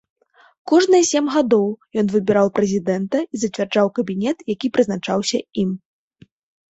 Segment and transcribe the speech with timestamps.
[0.69, 1.67] Кожныя сем гадоў
[2.03, 5.77] ён выбіраў прэзідэнта і зацвярджаў кабінет, які прызначаўся ім.